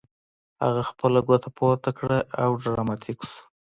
هغه 0.63 0.81
خپله 0.89 1.19
ګوته 1.27 1.49
پورته 1.57 1.91
کړه 1.99 2.19
او 2.43 2.49
ډراماتیک 2.63 3.19
شو 3.29 3.41